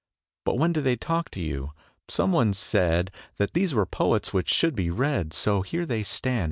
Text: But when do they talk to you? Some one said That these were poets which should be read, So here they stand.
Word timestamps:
But 0.45 0.55
when 0.57 0.73
do 0.73 0.81
they 0.81 0.95
talk 0.95 1.29
to 1.29 1.39
you? 1.39 1.73
Some 2.09 2.31
one 2.31 2.55
said 2.55 3.11
That 3.37 3.53
these 3.53 3.75
were 3.75 3.85
poets 3.85 4.33
which 4.33 4.49
should 4.49 4.75
be 4.75 4.89
read, 4.89 5.31
So 5.31 5.61
here 5.61 5.85
they 5.85 6.01
stand. 6.01 6.39